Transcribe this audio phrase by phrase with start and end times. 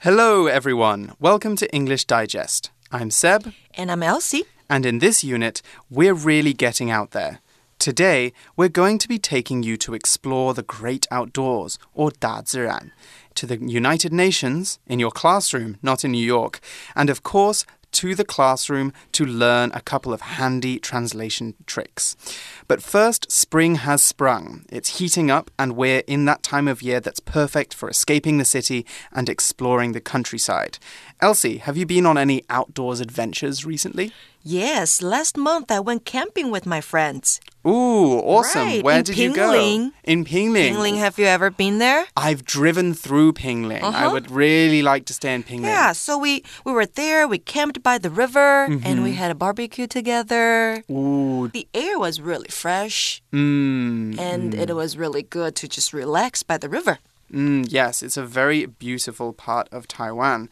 [0.00, 1.12] Hello, everyone.
[1.20, 2.70] Welcome to English Digest.
[2.90, 3.52] I'm Seb.
[3.74, 4.44] And I'm Elsie.
[4.68, 7.40] And in this unit, we're really getting out there.
[7.78, 12.92] Today, we're going to be taking you to explore the great outdoors, or 大自然,
[13.34, 16.60] to the United Nations, in your classroom, not in New York,
[16.94, 22.15] and of course, to the classroom to learn a couple of handy translation tricks.
[22.67, 24.65] But first, spring has sprung.
[24.69, 28.45] It's heating up, and we're in that time of year that's perfect for escaping the
[28.45, 30.79] city and exploring the countryside.
[31.19, 34.11] Elsie, have you been on any outdoors adventures recently?
[34.43, 37.41] Yes, last month I went camping with my friends.
[37.65, 38.61] Ooh, awesome.
[38.67, 39.51] Right, Where did you go?
[39.51, 39.91] Pinglin.
[40.03, 40.69] In Pinglin.
[40.71, 42.05] Pinglin, have you ever been there?
[42.15, 43.81] I've driven through Pinglin.
[43.81, 44.09] I Uh-huh.
[44.13, 45.63] would really like to stay in Pinglin.
[45.73, 49.03] Yeah, so we we were there, we camped by the river, and Mm-hmm.
[49.03, 50.83] we had a barbecue together.
[50.89, 51.49] Ooh.
[51.51, 54.19] The air was really fresh, Mm.
[54.19, 56.99] and it was really good to just relax by the river.
[57.31, 60.49] Mm, yes, it's a very beautiful part of Taiwan.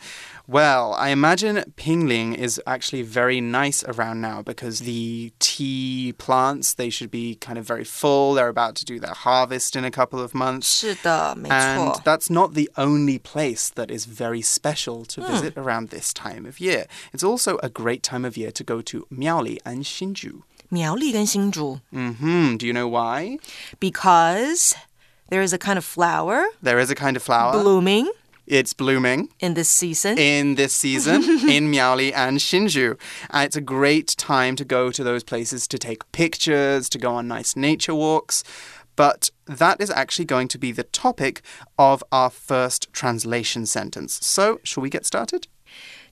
[0.48, 6.90] Well, I imagine Pinglin is actually very nice around now because the tea plants, they
[6.90, 8.34] should be kind of very full.
[8.34, 10.84] They're about to do their harvest in a couple of months.
[10.84, 15.64] and that's not the only place that is very special to visit mm.
[15.64, 16.86] around this time of year.
[17.14, 20.44] It's also a great time of year to go to Miaoli and Hsinchu.
[20.70, 21.80] 苗栗跟新竹.
[21.92, 22.58] Mm hmm.
[22.58, 23.38] Do you know why?
[23.80, 24.74] Because
[25.30, 27.52] there is a kind of flower There is a kind of flower.
[27.54, 28.12] blooming
[28.48, 29.30] It's blooming.
[29.40, 30.18] in this season.
[30.18, 32.98] in this season in Miaoli and Hsinchu.
[33.32, 37.16] And it's a great time to go to those places to take pictures, to go
[37.16, 38.44] on nice nature walks.
[38.96, 41.42] But that is actually going to be the topic
[41.78, 44.20] of our first translation sentence.
[44.26, 45.48] So, shall we get started?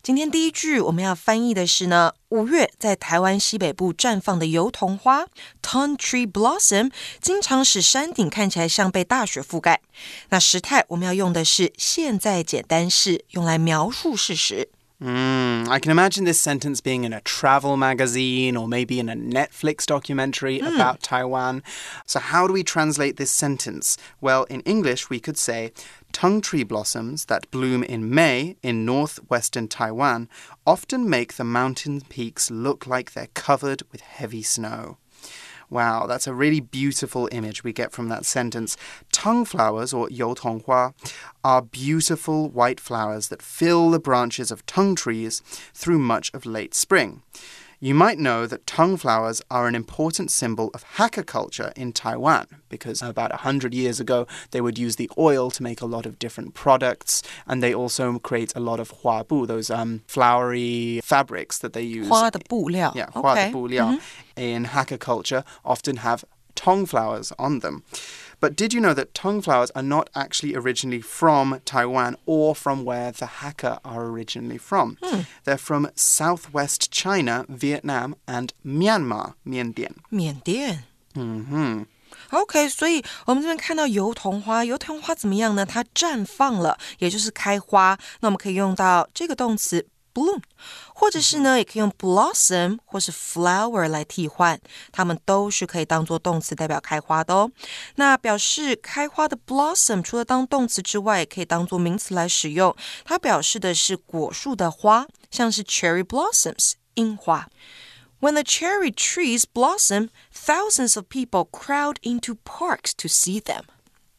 [0.04, 5.28] 今天第一句我们要翻译的是呢，五月在台湾西北部绽放的油桐花
[5.62, 9.80] （Tung Tree Blossom） 经常使山顶看起来像被大雪覆盖。
[10.28, 14.68] 那时态我们要用的是现在简单式，用来描述事实。
[15.00, 19.86] Mm, I can imagine this sentence being in a travel magazine or maybe in a Netflix
[19.86, 20.76] documentary mm.
[20.76, 21.61] about Taiwan.
[22.06, 23.98] So, how do we translate this sentence?
[24.22, 25.73] Well, in English, we could say
[26.14, 30.30] tung tree blossoms that bloom in May in northwestern Taiwan
[30.66, 34.98] often make the mountain peaks look like they're covered with heavy snow.
[35.70, 38.78] Wow, that's a really beautiful image we get from that sentence.
[39.12, 40.94] Tung flowers, or youtonghua,
[41.44, 45.42] are beautiful white flowers that fill the branches of tung trees
[45.74, 47.24] through much of late spring.
[47.83, 52.48] You might know that tung flowers are an important symbol of Hakka culture in Taiwan
[52.70, 56.17] because about 100 years ago they would use the oil to make a lot of
[56.17, 61.58] different products and they also create a lot of hua bu, those um, flowery fabrics
[61.58, 62.08] that they use.
[62.08, 62.94] Hua de bu liao.
[62.95, 63.48] Yeah, hua okay.
[63.48, 63.92] de bu liao.
[63.92, 64.54] Mm -hmm.
[64.55, 66.23] In Hakka culture often have
[66.55, 67.83] tung flowers on them.
[68.43, 72.83] But did you know that tung flowers are not actually originally from Taiwan or from
[72.83, 74.98] where the Hakka are originally from?
[75.02, 75.21] Hmm.
[75.45, 80.83] They're from southwest China, Vietnam, and Myanmar, 缅甸.缅甸.
[81.15, 81.86] Mm-hmm.
[82.32, 85.65] OK，所以我们这边看到油桐花，油桐花怎么样呢？
[85.65, 87.98] 它绽放了，也就是开花。
[88.20, 90.42] 那我们可以用到这个动词 bloom，
[90.95, 94.61] 或者是呢，也可以用 blossom 或是 flower 来替换，
[94.91, 97.51] 它们都是可以当做动词代表开花的哦。
[97.96, 102.74] 那表示开花的 blossom 除了当动词之外，也可以当做名词来使用，
[103.05, 107.48] 它表示的是果树的花，像是 cherry blossoms 樱花。
[108.20, 113.63] When the cherry trees blossom, thousands of people crowd into parks to see them.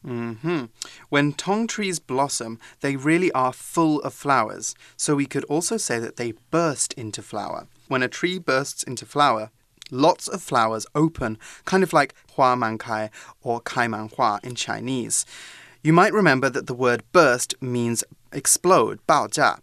[0.05, 0.65] hmm
[1.09, 4.75] When tung trees blossom, they really are full of flowers.
[4.95, 7.67] So we could also say that they burst into flower.
[7.87, 9.49] When a tree bursts into flower,
[9.89, 13.09] lots of flowers open, kind of like hua man kai
[13.41, 15.25] or kai man hua in Chinese.
[15.81, 18.03] You might remember that the word burst means
[18.35, 19.59] explode, 爆炸.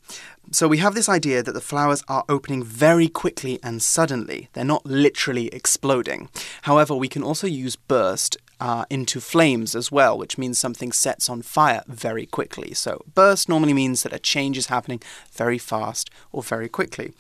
[0.51, 4.49] So we have this idea that the flowers are opening very quickly and suddenly.
[4.53, 6.29] They're not literally exploding.
[6.63, 11.31] However, we can also use burst uh, into flames as well, which means something sets
[11.31, 12.75] on fire very quickly.
[12.75, 15.01] So, burst normally means that a change is happening
[15.33, 17.13] very fast or very quickly.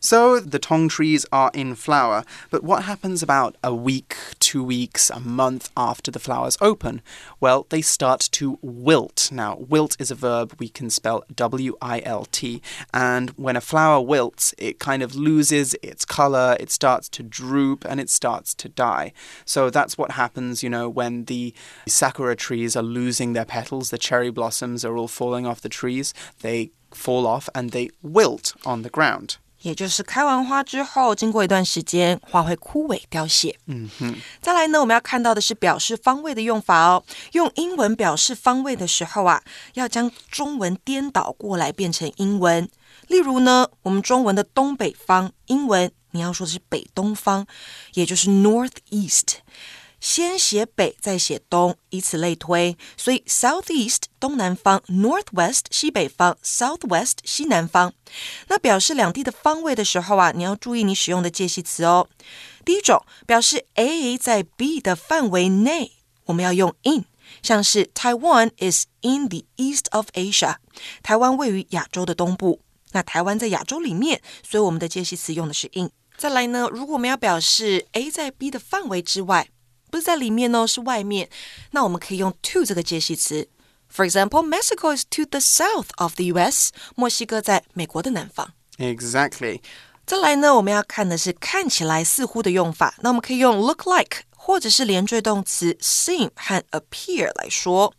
[0.00, 5.10] So, the tung trees are in flower, but what happens about a week, two weeks,
[5.10, 7.02] a month after the flowers open?
[7.40, 9.30] Well, they start to wilt.
[9.32, 12.62] Now, wilt is a verb we can spell W I L T,
[12.94, 17.84] and when a flower wilts, it kind of loses its color, it starts to droop,
[17.84, 19.12] and it starts to die.
[19.44, 21.52] So, that's what happens, you know, when the
[21.88, 26.14] sakura trees are losing their petals, the cherry blossoms are all falling off the trees,
[26.40, 29.38] they fall off and they wilt on the ground.
[29.62, 33.58] 也就是开完花之后，经过一段时间，花会枯萎凋谢。
[33.66, 34.14] 嗯哼。
[34.40, 37.02] 再来呢，我们要看到的是表示方位的用法哦。
[37.32, 39.42] 用英文表示方位的时候啊，
[39.74, 42.68] 要将中文颠倒过来变成英文。
[43.08, 47.46] 例如呢，我们中文的东北方，英文你要说的是北东方，
[47.94, 49.38] 也就是 northeast。
[50.00, 52.76] 先写北，再写东，以此类推。
[52.96, 57.92] 所以 southeast 东南方，northwest 西北方，southwest 西南方。
[58.46, 62.08] 那表示两地的方位的时候啊，你要注意你使用的介系词哦。
[62.64, 65.92] 第一种表示 A 在 B 的范围内，
[66.26, 67.04] 我们要用 in，
[67.42, 70.56] 像是 Taiwan is in the east of Asia，
[71.02, 72.60] 台湾位于亚洲的东部。
[72.92, 75.90] 那台湾在亚洲里面，所以我们的介系词用的是 in。
[76.16, 79.48] 再来呢，如果我们要表示 A 在 B 的范围之外。
[79.90, 81.28] 不是在里面哦，是外面。
[81.70, 83.48] 那我们可以用 to 这个介系词。
[83.94, 86.72] For example, Mexico is to the south of the U.S.
[86.94, 88.52] 墨西哥在美国的南方。
[88.76, 89.60] Exactly.
[90.06, 92.94] 再来呢，我们要看的是看起来似乎的用法。
[93.00, 97.92] 那我们可以用 look like 或者是连缀动词 seem 和 appear 来说。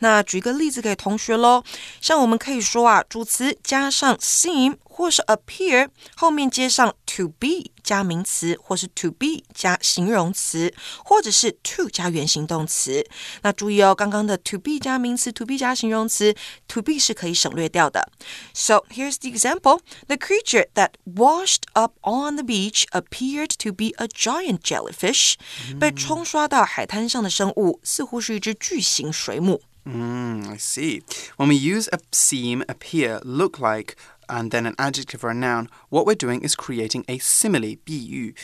[0.00, 1.62] 那举个例子给同学喽，
[2.00, 7.71] 像我们可以说啊，主词加上 seem 或是 appear 后面接上 to be。
[7.83, 10.71] 加名词，或是 to be 加形容词，
[11.03, 13.03] 或者是 to 加原形动词。
[13.41, 16.33] 那注意哦，刚刚的 to be 加名词，to be 加形容词，
[16.67, 18.07] to be 是可以省略掉的。
[18.53, 24.07] So here's the example: the creature that washed up on the beach appeared to be a
[24.07, 25.33] giant jellyfish.
[25.79, 29.63] 被冲刷到海滩上的生物似乎是一只巨型水母。
[29.83, 31.01] Mm, I see.
[31.37, 33.95] When we use a seem, appear, look like,
[34.28, 38.34] and then an adjective or a noun, what we're doing is creating a simile, 比喻.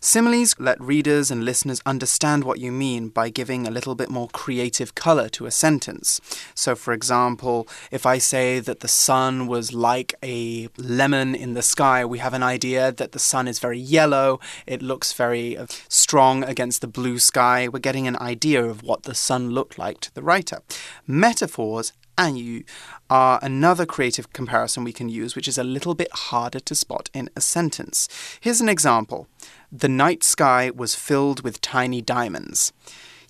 [0.00, 4.28] Similes let readers and listeners understand what you mean by giving a little bit more
[4.28, 6.20] creative color to a sentence.
[6.54, 11.62] So, for example, if I say that the sun was like a lemon in the
[11.62, 15.66] sky, we have an idea that the sun is very yellow, it looks very uh,
[15.88, 17.68] strong against the blue sky.
[17.68, 20.60] We're getting an idea of what the sun looked like to the writer.
[21.06, 22.66] Metaphors 暗语
[23.08, 27.08] are another creative comparison we can use, which is a little bit harder to spot
[27.14, 28.08] in a sentence.
[28.40, 29.28] Here's an example
[29.72, 32.72] The night sky was filled with tiny diamonds.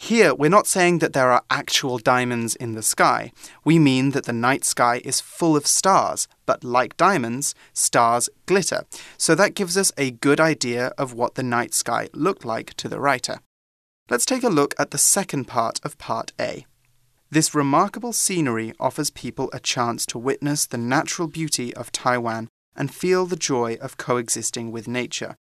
[0.01, 3.33] Here, we're not saying that there are actual diamonds in the sky.
[3.65, 8.85] We mean that the night sky is full of stars, but like diamonds, stars glitter.
[9.17, 12.89] So that gives us a good idea of what the night sky looked like to
[12.89, 13.41] the writer.
[14.09, 16.65] Let's take a look at the second part of Part A.
[17.32, 22.90] This remarkable scenery offers people a chance to witness the natural beauty of Taiwan and
[22.92, 25.34] feel the joy of coexisting with nature.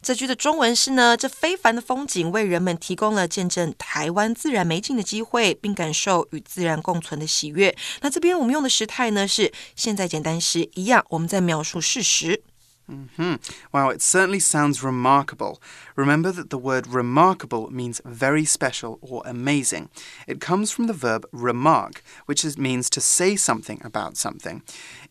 [0.00, 7.74] 这句的中文是呢，这非凡的风景为人们提供了见证台湾自然美景的机会，并感受与自然共存的喜悦。
[8.02, 12.42] 那这边我们用的时态呢是现在简单时一样，我们在描述事实。
[12.88, 13.38] Mm -hmm.
[13.72, 15.58] Wow, it certainly sounds remarkable.
[15.96, 19.88] Remember that the word remarkable means very special or amazing.
[20.26, 24.62] It comes from the verb remark, which is, means to say something about something.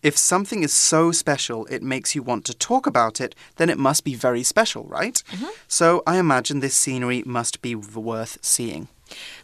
[0.02, 3.78] If something is so special it makes you want to talk about it, then it
[3.78, 5.24] must be very special, right?
[5.32, 5.52] Mm -hmm.
[5.68, 8.88] So I imagine this scenery must be worth seeing.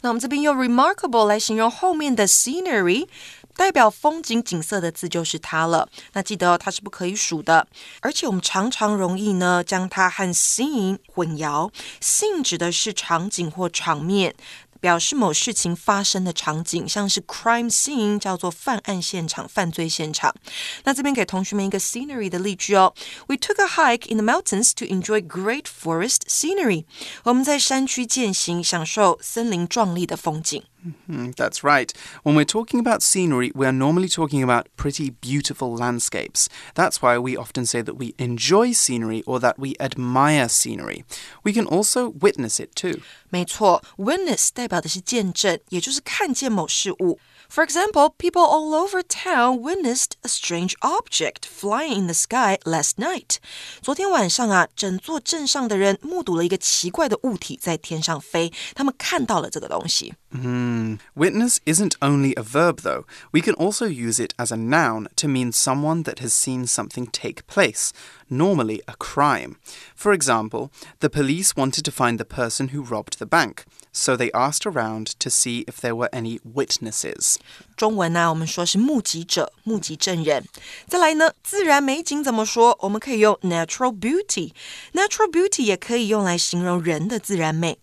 [0.01, 3.07] 那我们这边用 remarkable 来形容后面的 scenery，
[3.56, 5.88] 代表风景景色的字就是它了。
[6.12, 7.66] 那记得哦它是不可以数的，
[8.00, 11.70] 而且我们常常容易呢将它和 scene 混淆。
[12.00, 14.34] scene 指的是场景或场面。
[14.80, 20.34] 表示某事情发生的场景，像是 crime scene 叫做犯案现场、犯罪现场。
[20.82, 22.92] 那这边给同学们一个 scenery 的例句哦。
[23.26, 26.84] We took a hike in the mountains to enjoy great forest scenery。
[27.22, 30.62] 我们在山区践行，享受森林壮丽的风景。
[31.09, 31.91] Mm, that's right.
[32.23, 36.47] When we're talking about scenery, we're normally talking about pretty beautiful landscapes.
[36.73, 41.03] That's why we often say that we enjoy scenery or that we admire scenery.
[41.43, 43.01] We can also witness it too.
[43.29, 47.19] 没错，witness 代表的是见证，也就是看见某事物。
[47.53, 52.99] For example, people all over town witnessed a strange object flying in the sky last
[52.99, 53.37] night.
[53.81, 60.13] 昨天晚上啊，整座镇上的人目睹了一个奇怪的物体在天上飞，他们看到了这个东西。
[60.31, 60.99] Hmm.
[61.15, 63.05] Witness isn't only a verb, though.
[63.31, 67.07] We can also use it as a noun to mean someone that has seen something
[67.11, 67.89] take place,
[68.29, 69.55] normally a crime.
[69.95, 70.69] For example,
[70.99, 75.13] the police wanted to find the person who robbed the bank, so they asked around
[75.19, 77.35] to see if there were any witnesses.
[77.75, 80.45] 中文呢、啊，我们说是目击者、目击证人。
[80.87, 82.77] 再来呢，自然美景怎么说？
[82.81, 87.79] 我们可以用 natural beauty。natural beauty 也可以用来形容人的自然美。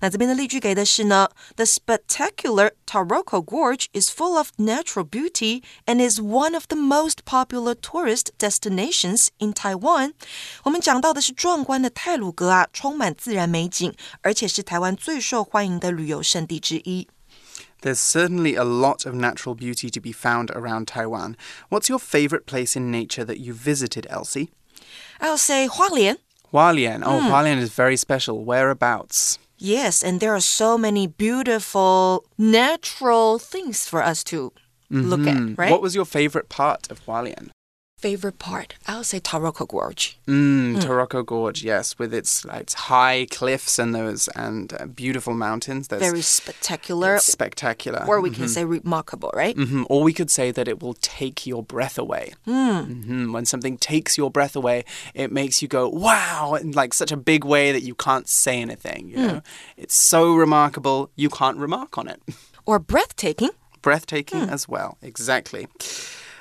[0.00, 7.24] 那这边的例句给的是呢，The spectacular Taroko Gorge is full of natural beauty and is one of the most
[7.24, 10.12] popular tourist destinations in Taiwan。
[10.64, 17.08] 我们讲到的是壮观的泰鲁格啊，充满自然美景，而且是台湾最受欢迎的旅游胜地之一。
[17.80, 21.34] There's certainly a lot of natural beauty to be found around Taiwan.
[21.70, 24.50] What's your favorite place in nature that you visited, Elsie?
[25.18, 26.18] I'll say 花莲。
[26.52, 27.02] Hualien.
[27.02, 28.44] Oh, Hualien is very special.
[28.44, 29.38] Whereabouts?
[29.57, 34.51] Yes, and there are so many beautiful natural things for us to
[34.89, 35.27] look Hmm.
[35.27, 35.71] at, right?
[35.71, 37.49] What was your favorite part of Hualien?
[38.01, 38.75] Favorite part?
[38.87, 40.19] I'll say Taroko Gorge.
[40.27, 45.87] Mm, Taroko Gorge, yes, with its, its high cliffs and those and uh, beautiful mountains.
[45.87, 48.05] That's Very spectacular, spectacular.
[48.07, 49.55] or we can say remarkable, right?
[49.55, 52.33] hmm Or we could say that it will take your breath away.
[52.45, 54.85] hmm When something takes your breath away,
[55.15, 58.61] it makes you go, wow, in like such a big way that you can't say
[58.61, 59.09] anything.
[59.09, 59.41] You know?
[59.75, 62.21] It's so remarkable, you can't remark on it.
[62.65, 63.49] Or breathtaking.
[63.81, 65.67] Breathtaking as well, exactly.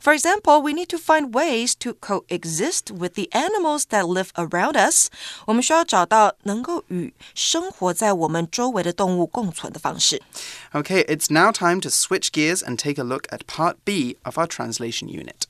[0.00, 4.76] For example, we need to find ways to coexist with the animals that live around
[4.76, 5.08] us.
[5.46, 10.22] 我们需要找到能够与生活在我们周围的动物共存的方式。
[10.72, 14.38] Okay, it's now time to switch gears and take a look at part B of
[14.38, 15.47] our translation unit.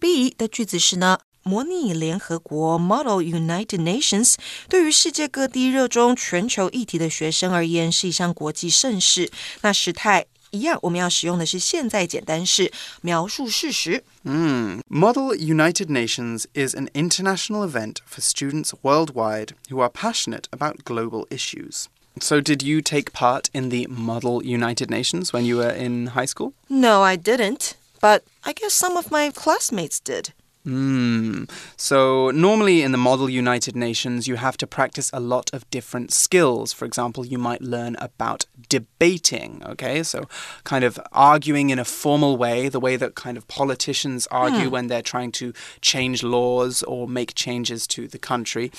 [0.00, 4.36] B 的句子是呢，模拟联合国 （Model United Nations）
[4.70, 9.30] 对于世界各地热衷全球议题的学生而言是一项国际盛事。
[9.60, 14.02] 那时态一样，我们要使用的是现在简单式，描述事实。
[14.24, 14.80] Mm.
[14.88, 21.26] Model United Nations is an international event for students worldwide who are passionate about global
[21.28, 21.84] issues.
[22.18, 26.24] So, did you take part in the Model United Nations when you were in high
[26.24, 26.54] school?
[26.70, 27.76] No, I didn't.
[28.01, 30.33] But I guess some of my classmates did.
[30.63, 31.45] Hmm.
[31.75, 36.13] So, normally in the model United Nations, you have to practice a lot of different
[36.13, 36.71] skills.
[36.71, 40.03] For example, you might learn about debating, okay?
[40.03, 40.27] So,
[40.63, 44.71] kind of arguing in a formal way, the way that kind of politicians argue mm.
[44.71, 45.51] when they're trying to
[45.81, 48.71] change laws or make changes to the country.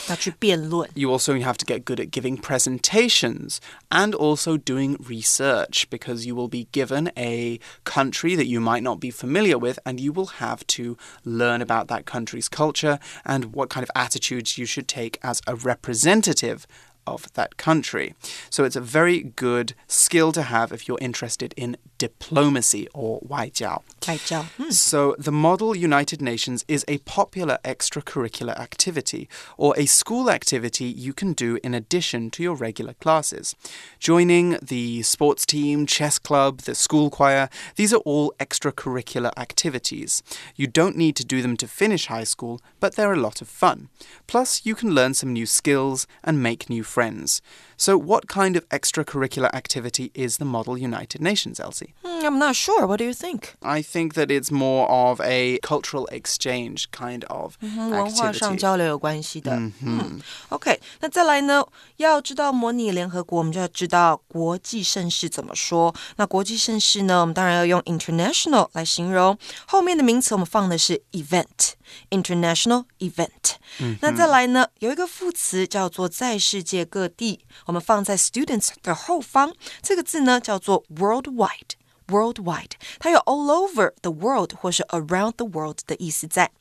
[0.94, 3.60] You also have to get good at giving presentations
[3.90, 9.00] and also doing research because you will be given a country that you might not
[9.00, 13.70] be familiar with and you will have to learn about that country's culture and what
[13.70, 16.66] kind of attitudes you should take as a representative
[17.06, 18.14] of that country.
[18.50, 23.81] So it's a very good skill to have if you're interested in diplomacy or 外交.
[24.05, 29.27] 外交，嗯 So, the Model United Nations is a popular extracurricular activity
[29.57, 33.53] or a school activity you can do in addition to your regular classes.
[33.99, 40.21] Joining the sports team, chess club, the school choir, these are all extracurricular activities.
[40.55, 43.47] You don't need to do them to finish high school, but they're a lot of
[43.49, 43.89] fun.
[44.27, 47.41] Plus, you can learn some new skills and make new friends.
[47.75, 51.90] So, what kind of extracurricular activity is the Model United Nations, Elsie?
[52.03, 52.85] Hmm, I'm not sure.
[52.85, 53.55] What do you think?
[53.59, 58.57] I think that it's more of a cultural exchange kind of 文化上 activity.
[58.57, 59.55] 交流有关系的。
[59.81, 61.65] 嗯 OK，那再来呢？
[61.97, 65.93] 要知道模拟联合国，我们就要知道国际盛事怎么说。
[66.17, 69.37] 那国际盛事呢，我们当然要用 international 来形容。
[69.65, 73.55] 后面的名词我们放的是 event，international event。
[74.01, 79.53] 那再来呢，有一个副词叫做在世界各地，我们放在 students 的后方。
[79.81, 81.75] 这个字呢叫做 worldwide。
[82.07, 86.51] worldwide，它有 all over the world 或是 around the world 的意思在。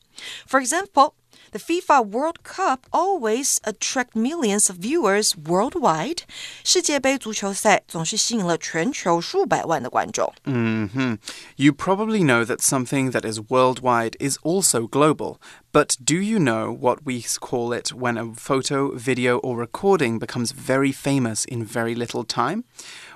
[0.47, 1.13] For example,
[1.51, 6.21] the FIFA World Cup always attract millions of viewers worldwide.
[6.63, 10.33] 世界杯足球赛总是吸引了全球数百万的观众。
[10.43, 11.17] hmm
[11.55, 15.37] You probably know that something that is worldwide is also global.
[15.71, 20.51] But do you know what we call it when a photo, video, or recording becomes
[20.51, 22.63] very famous in very little time?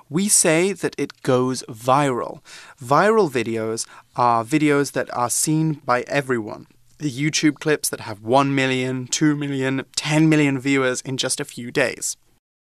[0.09, 2.39] We say that it goes viral.
[2.79, 3.85] Viral videos
[4.15, 6.65] are videos that are seen by everyone.
[6.97, 11.45] The YouTube clips that have 1 million, 2 million, 10 million viewers in just a
[11.45, 12.13] few days.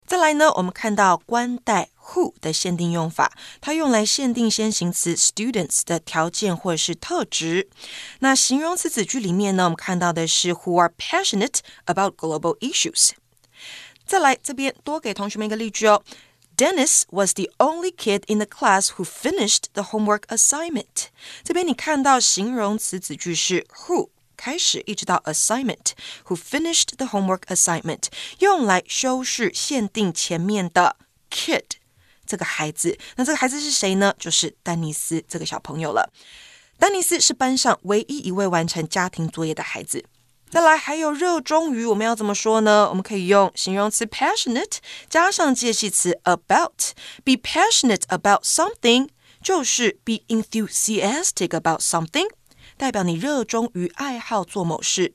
[0.06, 7.68] 再来呢，我们看到关带 who 的限定用法，它用来限定先行词 students 的条件或者是特质。
[8.20, 13.12] 那形容词子句里面呢，我们看到的是 who are passionate about global issues。
[14.06, 16.02] 再来这边多给同学们一个例句哦。
[16.57, 21.07] Dennis was the only kid in the class who finished the homework assignment。
[21.43, 28.05] 这边你看到形容词子句是 who 开始，一直到 assignment，who finished the homework assignment，
[28.41, 30.97] 用来修饰限定前面的
[31.31, 31.65] kid
[32.27, 32.99] 这个孩子。
[33.17, 34.15] 那这个孩子是谁呢？
[34.19, 36.13] 就是丹尼斯这个小朋友了。
[36.79, 40.05] 丹尼斯是班上唯一一位完成家庭作业的孩子。
[40.53, 42.87] 再来，还有热衷于，我们要怎么说呢？
[42.91, 44.77] 我们可以用形容词 passionate
[45.09, 46.93] 加上介系词 about。
[47.25, 49.09] Be passionate about something
[49.43, 52.29] 就是 be enthusiastic about something，
[52.77, 55.15] 代表你热衷于爱好做某事。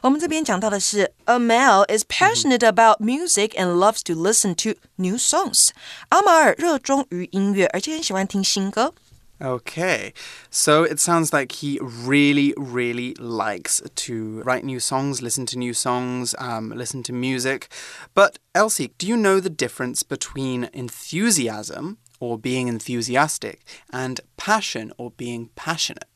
[0.00, 5.68] 我们这边讲到的是，A Mel is passionate about music and loves to listen to new songs。
[6.08, 8.92] 阿马尔热衷于音乐，而且很喜欢听新歌。
[9.42, 10.12] Okay,
[10.50, 15.74] so it sounds like he really, really likes to write new songs, listen to new
[15.74, 17.68] songs, um, listen to music.
[18.14, 25.10] But Elsie, do you know the difference between enthusiasm or being enthusiastic and passion or
[25.10, 26.11] being passionate?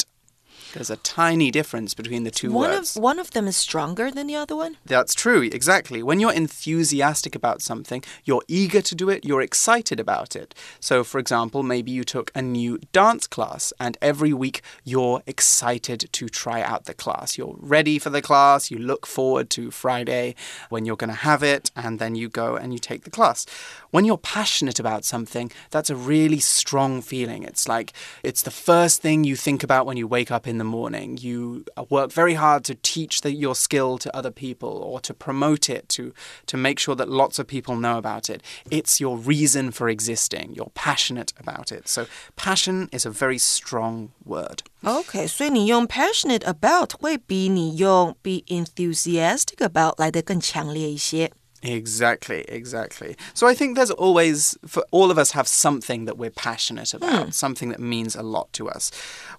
[0.77, 2.97] There's a tiny difference between the two one words.
[2.97, 4.77] Of, one of them is stronger than the other one?
[4.85, 6.03] That's true, exactly.
[6.03, 10.55] When you're enthusiastic about something, you're eager to do it, you're excited about it.
[10.79, 16.11] So, for example, maybe you took a new dance class, and every week you're excited
[16.13, 17.39] to try out the class.
[17.39, 20.35] You're ready for the class, you look forward to Friday
[20.69, 23.47] when you're going to have it, and then you go and you take the class
[23.96, 27.44] When you're passionate about something, that's a really strong feeling.
[27.44, 30.64] It's like it's the first thing you think about when you wake up in the
[30.64, 31.18] morning.
[31.18, 35.70] You work very hard to teach the, your skill to other people or to promote
[35.70, 36.14] it, to,
[36.48, 38.42] to make sure that lots of people know about it.
[38.70, 40.54] It's your reason for existing.
[40.56, 41.88] You're passionate about it.
[41.88, 44.64] So, passion is a very strong word.
[44.84, 51.32] OK，所以你用 passionate about 会比你用 be enthusiastic about 来的更强烈一些。
[51.63, 53.17] Exactly, exactly.
[53.35, 57.25] So I think there's always, for all of us, have something that we're passionate about,
[57.25, 57.31] hmm.
[57.31, 58.91] something that means a lot to us.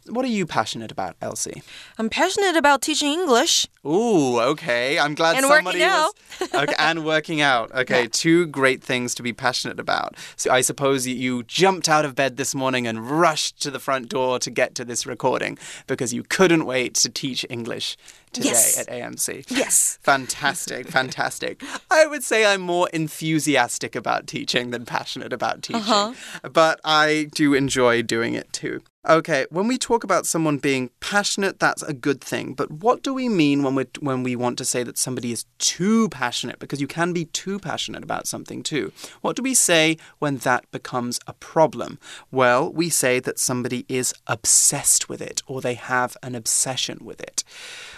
[0.08, 1.62] What are you passionate about, Elsie?
[1.98, 3.68] I'm passionate about teaching English.
[3.86, 5.00] Ooh, okay.
[5.00, 6.54] I'm glad And somebody working was out.
[6.64, 7.72] okay, and working out.
[7.74, 8.10] Okay, Yeah.
[8.12, 10.16] two great things to be passionate about.
[10.36, 14.10] So I suppose you jumped out of bed this morning and rushed to the front
[14.10, 17.98] door to get to this recording because you couldn't wait to teach English
[18.34, 18.78] today Yes.
[18.80, 19.46] at AMC.
[19.50, 19.98] Yes.
[20.02, 21.64] Fantastic, fantastic.
[21.90, 25.82] I would say I'm more enthusiastic about teaching than passionate about teaching.
[25.82, 26.14] Uh-huh.
[26.52, 28.82] But I do enjoy doing it too.
[29.09, 32.55] Okay, when we talk about someone being passionate, that's a good thing.
[32.55, 35.45] But what do we mean when we when we want to say that somebody is
[35.59, 36.61] too passionate?
[36.61, 38.93] Because you can be too passionate about something too.
[39.21, 41.99] What do we say when that becomes a problem?
[42.31, 47.21] Well, we say that somebody is obsessed with it or they have an obsession with
[47.21, 47.43] it.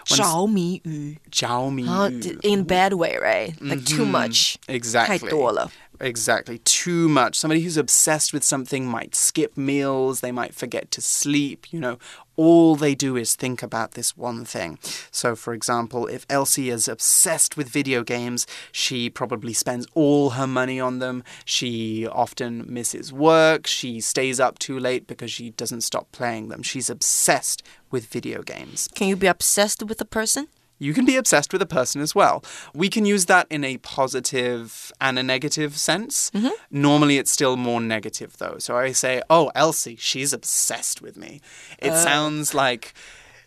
[0.08, 2.40] When 着迷于 Jiao Mi uh, Yu.
[2.42, 3.54] in bad way, right?
[3.60, 4.56] Like too much.
[4.68, 5.18] Exactly.
[5.18, 5.70] 太多了。
[6.01, 6.59] Exactly.
[6.59, 7.37] Too much.
[7.37, 11.97] Somebody who's obsessed with something might skip meals, they might forget to sleep, you know.
[12.37, 14.79] All they do is think about this one thing.
[15.11, 20.47] So, for example, if Elsie is obsessed with video games, she probably spends all her
[20.47, 21.21] money on them.
[21.43, 23.67] She often misses work.
[23.67, 26.63] She stays up too late because she doesn't stop playing them.
[26.63, 28.87] She's obsessed with video games.
[28.95, 30.47] Can you be obsessed with a person?
[30.79, 32.43] You can be obsessed with a person as well.
[32.73, 36.31] We can use that in a positive and a negative sense.
[36.31, 36.47] Mm-hmm.
[36.71, 38.55] Normally, it's still more negative, though.
[38.59, 41.41] So I say, Oh, Elsie, she's obsessed with me.
[41.79, 42.93] It uh, sounds like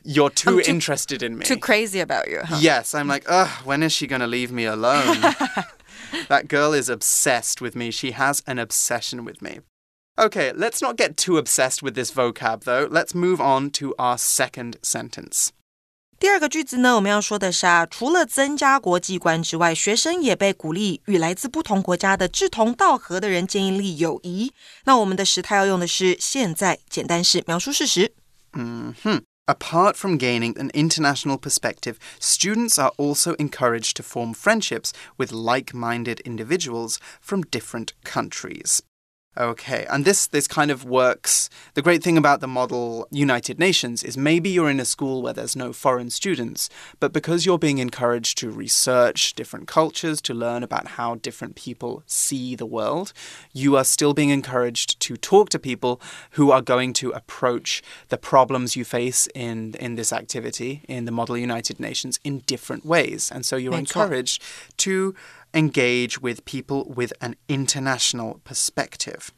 [0.05, 1.45] you're too, too- interested in me.
[1.45, 2.59] Too crazy about you, huh?
[2.61, 5.21] Yes, I'm like, ugh, when is she going to leave me alone?
[6.29, 7.90] that girl is obsessed with me.
[7.90, 9.61] She has an obsession with me.
[10.18, 12.87] Okay, let's not get too obsessed with this vocab, though.
[12.90, 15.53] Let's move on to our second sentence.
[16.21, 24.52] 第二个句子呢，我们要说的是啊，除了增加国际观之外，学生也被鼓励与来自不同国家的志同道合的人建立友谊。
[24.86, 28.13] 那我们的时态要用的是现在简单式描述事实。
[29.50, 35.73] Apart from gaining an international perspective, students are also encouraged to form friendships with like
[35.73, 38.80] minded individuals from different countries.
[39.35, 41.49] Okay, and this, this kind of works.
[41.73, 45.33] The great thing about the model United Nations is maybe you're in a school where
[45.33, 46.68] there's no foreign students,
[47.01, 52.03] but because you're being encouraged to research different cultures, to learn about how different people
[52.07, 53.14] see the world,
[53.55, 55.99] you are still being encouraged to talk to people
[56.33, 61.11] who are going to approach the problems you face in, in this activity, in the
[61.11, 63.31] model United Nations, in different ways.
[63.33, 64.42] And so you're encouraged
[64.77, 65.14] to
[65.54, 69.32] engage with people with an international perspective.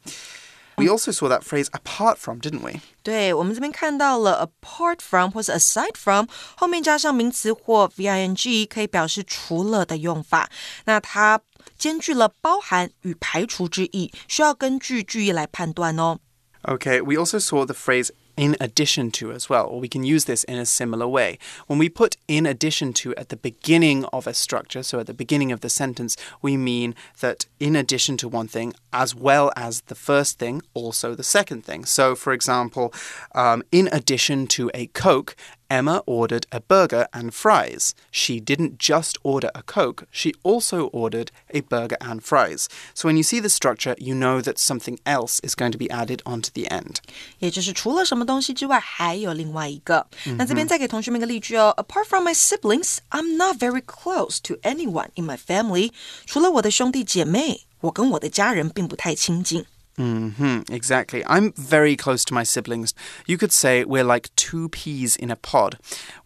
[0.76, 2.80] We also saw that phrase apart from, didn't we?
[3.02, 10.50] 对，我们这边看到了 apart from 或者 aside from 后面加上名词或 ving，可以表示除了的用法。
[10.86, 11.40] 那它
[11.76, 16.18] 兼具了包含与排除之意，需要根据句意来判断哦。
[16.62, 20.43] Okay, we also saw the phrase in addition to as well, or we can use this
[20.45, 21.37] in a similar way.
[21.67, 25.13] When we put in addition to at the beginning of a structure, so at the
[25.13, 29.81] beginning of the sentence, we mean that in addition to one thing, as well as
[29.81, 31.85] the first thing, also the second thing.
[31.85, 32.93] So, for example,
[33.33, 35.35] um, in addition to a Coke,
[35.68, 37.94] Emma ordered a burger and fries.
[38.10, 42.66] She didn't just order a Coke, she also ordered a burger and fries.
[42.92, 45.88] So when you see the structure, you know that something else is going to be
[45.88, 46.96] added onto the end.
[47.38, 50.06] 也就是除了什么东西之外，还有另外一个。
[50.36, 51.72] 那这边再给同学们一个例句哦。
[51.76, 55.92] Apart from my siblings, I'm not very close to anyone in my family.
[56.26, 59.64] 除了我的兄弟姐妹，我跟我的家人并不太亲近。
[59.97, 61.23] Hmm exactly.
[61.25, 62.93] I'm very close to my siblings.
[63.25, 65.77] You could say we're like two peas in a pod.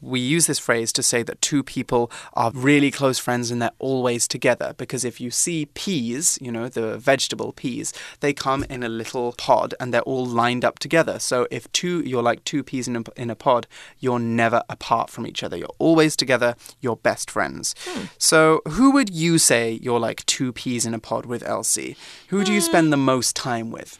[0.01, 3.71] We use this phrase to say that two people are really close friends and they're
[3.79, 4.73] always together.
[4.77, 9.33] Because if you see peas, you know, the vegetable peas, they come in a little
[9.33, 11.19] pod and they're all lined up together.
[11.19, 13.67] So if two, you're like two peas in a, in a pod,
[13.99, 15.57] you're never apart from each other.
[15.57, 16.55] You're always together.
[16.81, 17.75] You're best friends.
[17.85, 18.05] Hmm.
[18.17, 21.95] So who would you say you're like two peas in a pod with, Elsie?
[22.29, 23.98] Who do you spend the most time time with?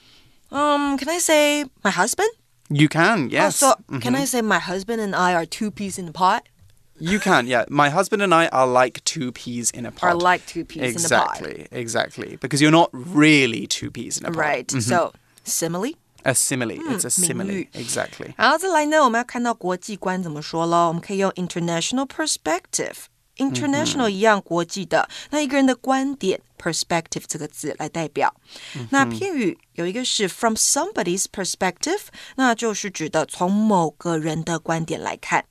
[0.51, 2.31] Um, can I say my husband?
[2.71, 3.63] You can, yes.
[3.63, 6.49] Oh, so can I say my husband and I are two peas in a pot?
[6.99, 7.65] You can, yeah.
[7.69, 10.05] My husband and I are like two peas in a pot.
[10.11, 11.69] Are like two peas exactly, in a pot.
[11.73, 12.37] Exactly, exactly.
[12.41, 14.39] Because you're not really two peas in a pot.
[14.39, 14.73] Right.
[14.73, 14.89] Mm -hmm.
[14.89, 15.13] So
[15.45, 15.95] simile.
[16.25, 16.77] A simile.
[16.91, 17.69] it's a simile.
[17.75, 18.33] Exactly.
[18.39, 20.89] 好，再来呢，我们要看到国际观怎么说喽？
[20.89, 22.97] 我们可以用 international perspective。
[23.39, 28.35] international 一样国际的，那一个人的观点 perspective 这个字来代表。
[28.91, 32.01] 那片语有一个是 from somebody's perspective，
[32.37, 35.47] 那就是指的从某个人的观点来看。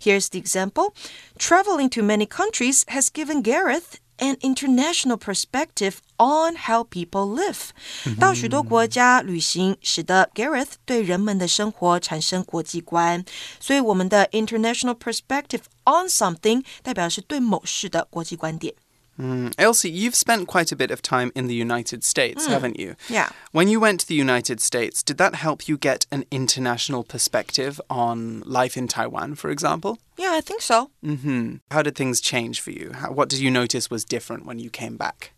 [0.00, 0.94] Here's the example.
[1.38, 7.70] Traveling to many countries has given Gareth an international perspective on how people live。
[8.18, 13.22] 到许多国家旅行，使得 Gareth 对人们的生活产生国际观。
[13.60, 18.74] 所以我们的 international perspective on something 代表是对某事的国际观点。
[19.18, 19.52] Mm.
[19.56, 22.50] Elsie, you've spent quite a bit of time in the United States, mm.
[22.50, 22.96] haven't you?
[23.08, 23.30] Yeah.
[23.52, 27.80] When you went to the United States, did that help you get an international perspective
[27.88, 29.98] on life in Taiwan, for example?
[30.18, 30.90] Yeah, I think so.
[31.02, 31.56] Mm-hmm.
[31.70, 32.92] How did things change for you?
[32.92, 35.32] How, what did you notice was different when you came back?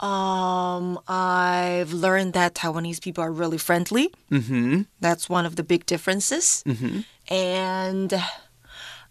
[0.00, 4.12] Um, I've learned that Taiwanese people are really friendly.
[4.30, 4.82] Mm-hmm.
[5.00, 6.62] That's one of the big differences.
[6.66, 7.00] Mm-hmm.
[7.32, 8.22] And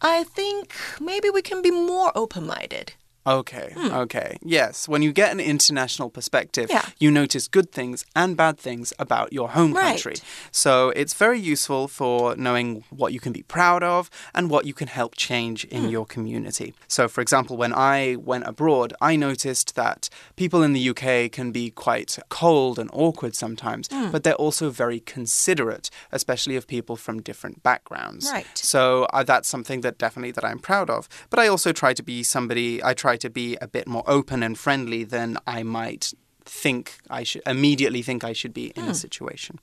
[0.03, 2.95] I think maybe we can be more open-minded.
[3.27, 3.93] Okay, hmm.
[3.93, 4.39] okay.
[4.43, 6.87] Yes, when you get an international perspective, yeah.
[6.99, 10.13] you notice good things and bad things about your home country.
[10.13, 10.25] Right.
[10.51, 14.73] So it's very useful for knowing what you can be proud of and what you
[14.73, 15.89] can help change in hmm.
[15.91, 16.75] your community.
[16.89, 21.53] So, for example, when I went abroad, I noticed that people in the UK can
[21.53, 24.11] be quite cold and awkward sometimes, hmm.
[24.11, 28.31] but they're also very considerate, especially of people from different backgrounds.
[28.33, 28.47] Right.
[28.55, 31.09] So uh, that's something that definitely that I'm proud of.
[31.29, 34.04] But I also try to be somebody, I try try to be a bit more
[34.06, 36.14] open and friendly than I might
[36.48, 38.94] think I should immediately think I should be in a hmm.
[38.94, 39.58] situation.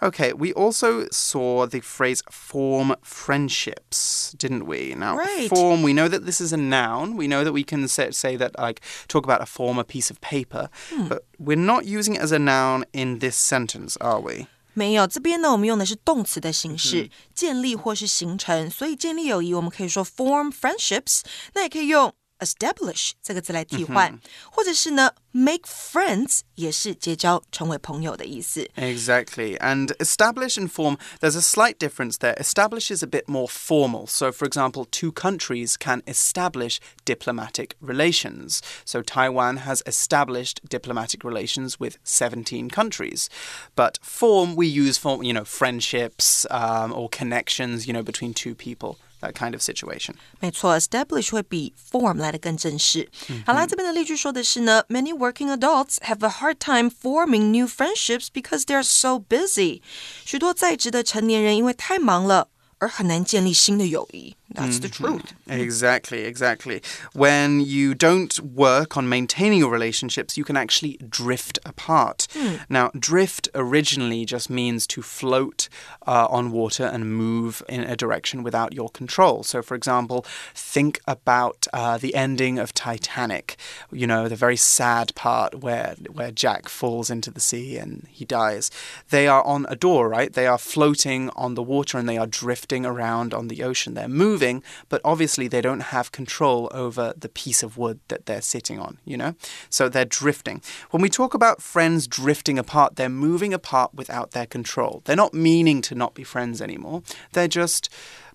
[0.00, 4.94] Okay, we also saw the phrase form friendships, didn't we?
[4.94, 5.48] Now, right.
[5.48, 7.16] form, we know that this is a noun.
[7.16, 10.08] We know that we can say, say that, like, talk about a form, a piece
[10.08, 11.08] of paper, hmm.
[11.08, 14.46] but we're not using it as a noun in this sentence, are we?
[14.76, 18.68] 没有，这边呢，我们用的是动词的形式，嗯、建立或是形成。
[18.70, 21.22] 所以建立友谊，我们可以说 form friendships，
[21.54, 28.68] 那也可以用 establish 这个字来替换，嗯、或者是呢 make friends 也是结交、成为朋友的意思。
[28.76, 29.56] Exactly.
[29.58, 32.34] And establish and form, there's a slight difference there.
[32.38, 34.06] Establish is a bit more formal.
[34.06, 38.60] So, for example, two countries can establish diplomatic relations.
[38.84, 43.28] So, Taiwan has established diplomatic relations with 17 countries.
[43.74, 48.54] But form, we use for, you know, friendships um, or connections, you know, between two
[48.54, 50.14] people that kind of situation.
[50.40, 53.08] 没错，establish 会比 form 来的更正式。
[53.28, 59.82] 嗯、好啦，这边的例句说的是呢，Many working adults have a hard time forming new friendships because they are so busy。
[60.24, 62.48] 许多在职的成年人因为太忙了。
[62.78, 64.36] 而很难建立新的友谊。
[64.51, 65.33] That's the truth.
[65.47, 66.81] Exactly, exactly.
[67.13, 72.27] When you don't work on maintaining your relationships, you can actually drift apart.
[72.67, 75.69] Now, drift originally just means to float
[76.07, 79.43] uh, on water and move in a direction without your control.
[79.43, 83.55] So, for example, think about uh, the ending of Titanic.
[83.91, 88.25] You know, the very sad part where where Jack falls into the sea and he
[88.25, 88.71] dies.
[89.09, 90.33] They are on a door, right?
[90.33, 93.93] They are floating on the water and they are drifting around on the ocean.
[93.93, 98.25] They're moving moving, but obviously they don't have control over the piece of wood that
[98.25, 99.35] they're sitting on, you know?
[99.69, 100.61] So they're drifting.
[100.91, 105.01] When we talk about friends drifting apart, they're moving apart without their control.
[105.03, 107.03] They're not meaning to not be friends anymore.
[107.33, 107.89] They're just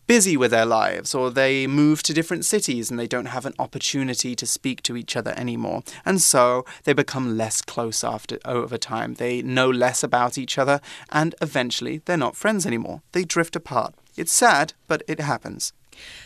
[0.06, 3.54] busy with their lives, or they move to different cities and they don't have an
[3.58, 5.82] opportunity to speak to each other anymore.
[6.04, 9.14] And so they become less close after over time.
[9.14, 13.00] They know less about each other, and eventually they're not friends anymore.
[13.12, 13.94] They drift apart.
[14.16, 15.72] It's sad, but it happens.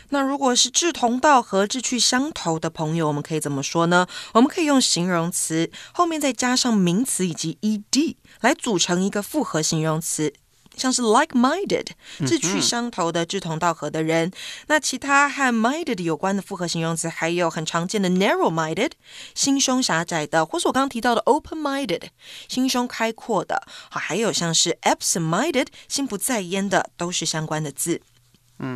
[0.09, 4.07] 那如果是志同道合、志趣相投的朋友，我们可以怎么说呢？
[4.33, 10.33] 我们可以用形容词后面再加上名词以及 ed 来组成一个复合形容词，
[10.75, 11.87] 像是 like-minded，
[12.25, 14.31] 志趣相投的、志同道合的人。
[14.67, 18.91] 那其他和 minded 有关的复合形容词，还有很常见的 narrow-minded，
[19.35, 22.03] 心胸狭窄的，或是我刚刚提到的 open-minded，
[22.47, 23.61] 心胸开阔的。
[23.89, 28.01] 好，还有像是 absent-minded，心不在焉的，都是相关的字。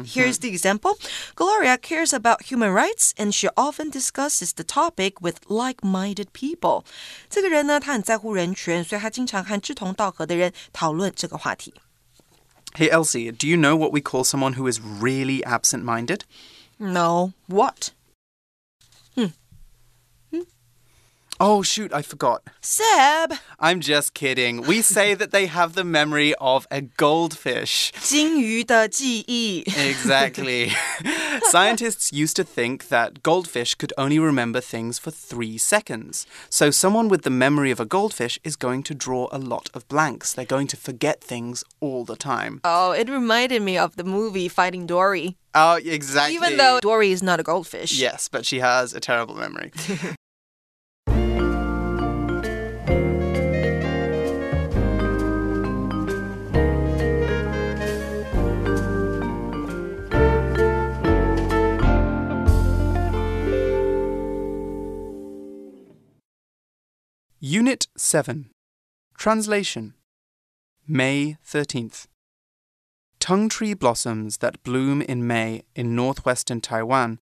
[0.05, 0.99] Here's the example.
[1.35, 6.85] Gloria cares about human rights and she often discusses the topic with like-minded people.
[7.31, 11.73] 这个人呢，他很在乎人权，所以他经常和志同道合的人讨论这个话题。
[12.75, 16.23] Hey, Elsie, do you know what we call someone who is really absent minded?
[16.77, 17.93] No, what?
[21.40, 22.44] Oh, shoot, I forgot.
[22.62, 23.34] Seb!
[23.60, 24.62] I'm just kidding.
[24.62, 27.92] We say that they have the memory of a goldfish.
[29.68, 30.72] exactly.
[31.44, 36.26] Scientists used to think that goldfish could only remember things for three seconds.
[36.50, 39.88] So, someone with the memory of a goldfish is going to draw a lot of
[39.88, 40.34] blanks.
[40.34, 42.62] They're going to forget things all the time.
[42.64, 45.38] Oh, it reminded me of the movie Finding Dory.
[45.56, 46.36] Oh, exactly.
[46.36, 48.00] Even though Dory is not a goldfish.
[48.00, 49.72] Yes, but she has a terrible memory.
[67.46, 68.52] Unit 7
[69.18, 69.96] Translation
[70.88, 72.08] May 13th.
[73.20, 77.20] Tung tree blossoms that bloom in May in northwestern Taiwan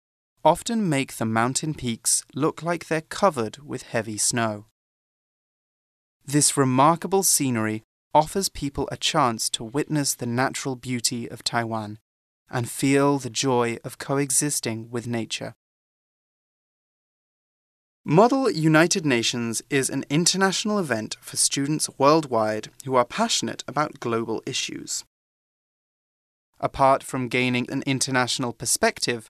[0.44, 4.66] often make the mountain peaks look like they're covered with heavy snow.
[6.26, 12.00] This remarkable scenery offers people a chance to witness the natural beauty of Taiwan
[12.50, 15.54] and feel the joy of coexisting with nature.
[18.10, 24.42] Model United Nations is an international event for students worldwide who are passionate about global
[24.46, 25.04] issues.
[26.58, 29.28] Apart from gaining an international perspective,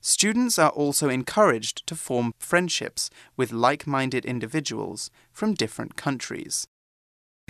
[0.00, 6.68] students are also encouraged to form friendships with like minded individuals from different countries.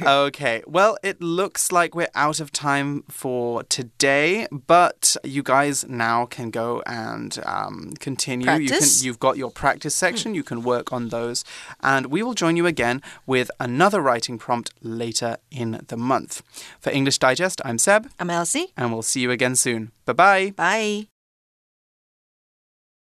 [0.03, 6.27] Okay, well, it looks like we're out of time for today, but you guys now
[6.27, 8.51] can go and um, continue.
[8.51, 8.99] You Practice.
[8.99, 11.45] can, you've got your practice section, you can work on those,
[11.83, 16.43] and we will join you again with another writing prompt later in the month.
[16.81, 18.73] For English Digest, I'm Seb, I'm Elsie.
[18.77, 19.93] and we'll see you again soon.
[20.07, 20.51] Bye bye.
[20.57, 21.20] Bye.